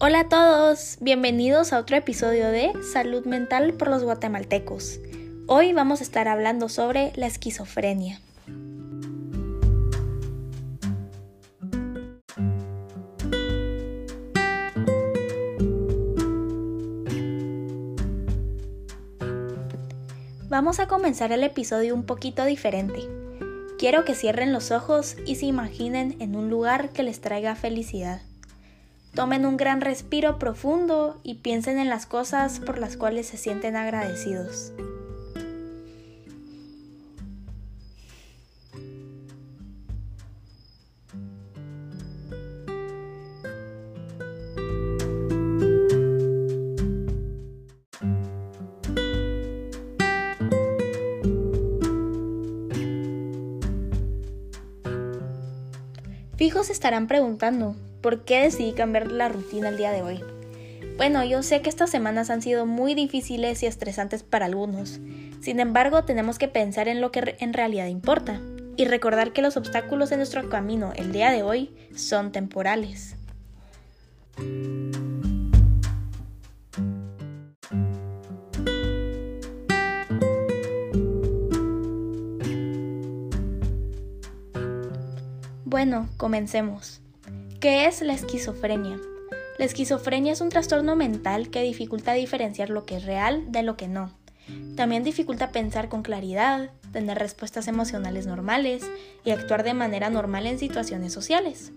[0.00, 5.00] Hola a todos, bienvenidos a otro episodio de Salud Mental por los guatemaltecos.
[5.48, 8.20] Hoy vamos a estar hablando sobre la esquizofrenia.
[20.48, 23.00] Vamos a comenzar el episodio un poquito diferente.
[23.80, 28.27] Quiero que cierren los ojos y se imaginen en un lugar que les traiga felicidad.
[29.14, 33.76] Tomen un gran respiro profundo y piensen en las cosas por las cuales se sienten
[33.76, 34.72] agradecidos.
[56.36, 60.24] Fijos estarán preguntando, ¿por qué decidí cambiar la rutina el día de hoy?
[60.96, 65.00] Bueno, yo sé que estas semanas han sido muy difíciles y estresantes para algunos.
[65.40, 68.40] Sin embargo, tenemos que pensar en lo que en realidad importa
[68.76, 73.16] y recordar que los obstáculos en nuestro camino el día de hoy son temporales.
[85.64, 87.02] Bueno, comencemos.
[87.60, 89.00] ¿Qué es la esquizofrenia?
[89.58, 93.76] La esquizofrenia es un trastorno mental que dificulta diferenciar lo que es real de lo
[93.76, 94.12] que no.
[94.76, 98.88] También dificulta pensar con claridad, tener respuestas emocionales normales
[99.24, 101.72] y actuar de manera normal en situaciones sociales.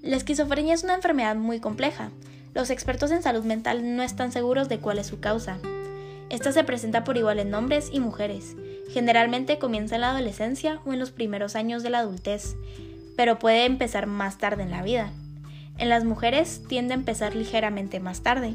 [0.00, 2.08] La esquizofrenia es una enfermedad muy compleja.
[2.54, 5.58] Los expertos en salud mental no están seguros de cuál es su causa.
[6.30, 8.56] Esta se presenta por igual en hombres y mujeres.
[8.88, 12.56] Generalmente comienza en la adolescencia o en los primeros años de la adultez,
[13.20, 15.12] pero puede empezar más tarde en la vida.
[15.76, 18.54] En las mujeres tiende a empezar ligeramente más tarde.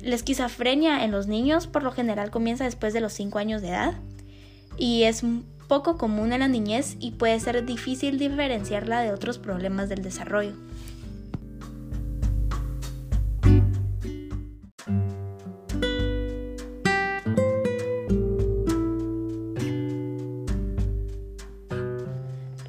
[0.00, 3.68] La esquizofrenia en los niños por lo general comienza después de los 5 años de
[3.68, 3.92] edad
[4.78, 5.24] y es
[5.68, 10.54] poco común en la niñez y puede ser difícil diferenciarla de otros problemas del desarrollo.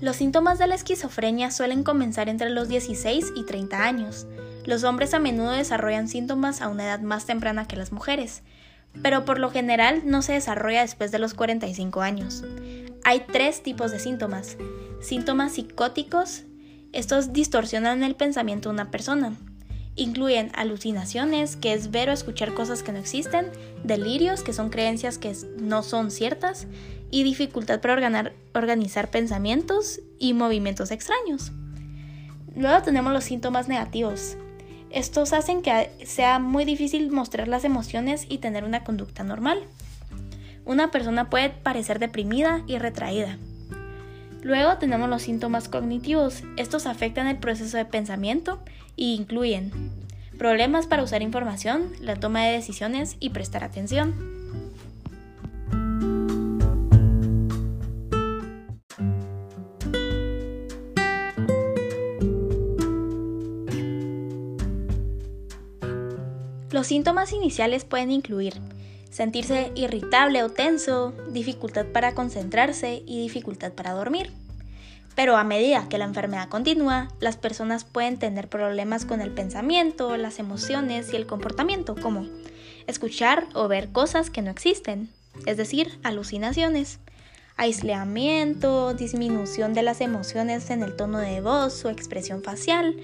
[0.08, 4.26] Los síntomas de la esquizofrenia suelen comenzar entre los 16 y 30 años.
[4.64, 8.42] Los hombres a menudo desarrollan síntomas a una edad más temprana que las mujeres,
[9.04, 12.46] pero por lo general no se desarrolla después de los 45 años.
[13.04, 14.56] Hay tres tipos de síntomas.
[15.02, 16.44] Síntomas psicóticos,
[16.94, 19.34] estos distorsionan el pensamiento de una persona.
[19.98, 23.52] Incluyen alucinaciones, que es ver o escuchar cosas que no existen,
[23.84, 26.66] delirios, que son creencias que no son ciertas,
[27.12, 31.52] y dificultad para organizar pensamientos y movimientos extraños.
[32.56, 34.38] Luego tenemos los síntomas negativos.
[34.90, 39.64] Estos hacen que sea muy difícil mostrar las emociones y tener una conducta normal.
[40.66, 43.38] Una persona puede parecer deprimida y retraída.
[44.42, 46.44] Luego tenemos los síntomas cognitivos.
[46.58, 48.60] Estos afectan el proceso de pensamiento
[48.96, 49.72] e incluyen
[50.38, 54.16] problemas para usar información, la toma de decisiones y prestar atención.
[66.78, 68.54] Los síntomas iniciales pueden incluir
[69.10, 74.32] sentirse irritable o tenso, dificultad para concentrarse y dificultad para dormir.
[75.16, 80.18] Pero a medida que la enfermedad continúa, las personas pueden tener problemas con el pensamiento,
[80.18, 82.28] las emociones y el comportamiento, como
[82.86, 85.10] escuchar o ver cosas que no existen,
[85.48, 87.00] es decir, alucinaciones,
[87.58, 92.96] aislamiento, disminución de las emociones en el tono de voz o expresión facial,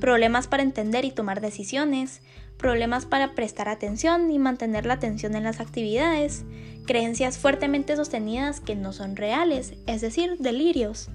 [0.00, 2.20] problemas para entender y tomar decisiones,
[2.58, 6.44] problemas para prestar atención y mantener la atención en las actividades,
[6.86, 11.08] creencias fuertemente sostenidas que no son reales, es decir, delirios,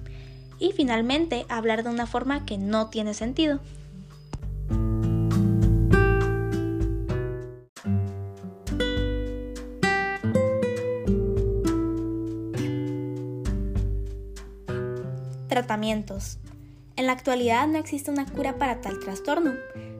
[0.58, 3.60] y finalmente hablar de una forma que no tiene sentido.
[15.58, 16.38] Tratamientos.
[16.94, 19.54] En la actualidad no existe una cura para tal trastorno,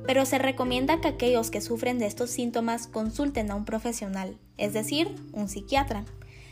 [0.07, 4.73] pero se recomienda que aquellos que sufren de estos síntomas consulten a un profesional, es
[4.73, 6.05] decir, un psiquiatra.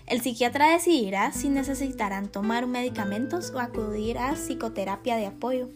[0.07, 5.69] El psiquiatra decidirá si necesitarán tomar medicamentos o acudir a psicoterapia de apoyo.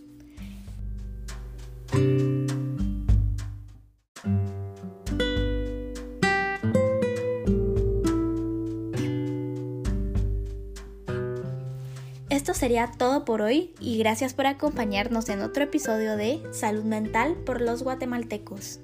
[12.41, 17.37] esto sería todo por hoy y gracias por acompañarnos en otro episodio de Salud Mental
[17.45, 18.81] por los guatemaltecos.